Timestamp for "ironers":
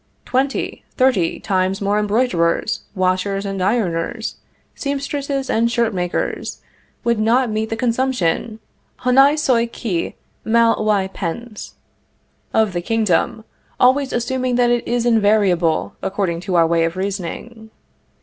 3.61-4.37